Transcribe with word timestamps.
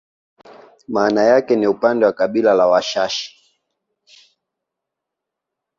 Maana 0.87 1.23
yake 1.23 1.55
ni 1.55 1.67
upande 1.67 2.05
wa 2.05 2.13
kabila 2.13 2.53
la 2.53 2.67
Washashi 2.67 3.35